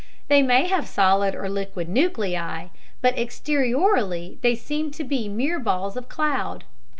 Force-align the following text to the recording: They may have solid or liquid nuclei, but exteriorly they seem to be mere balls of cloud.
They 0.29 0.41
may 0.41 0.67
have 0.67 0.87
solid 0.87 1.35
or 1.35 1.47
liquid 1.47 1.87
nuclei, 1.87 2.69
but 3.01 3.19
exteriorly 3.19 4.39
they 4.41 4.55
seem 4.55 4.89
to 4.89 5.03
be 5.03 5.29
mere 5.29 5.59
balls 5.59 5.95
of 5.95 6.09
cloud. 6.09 6.63